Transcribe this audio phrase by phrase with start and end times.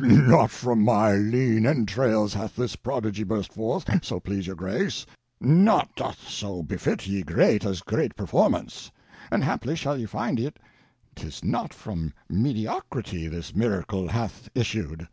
[0.00, 5.04] Not from my leane entrailes hath this prodigy burst forth, so please your grace.
[5.40, 8.92] Naught doth so befit ye grete as grete performance;
[9.32, 10.60] and haply shall ye finde yt
[11.16, 15.08] 'tis not from mediocrity this miracle hath issued.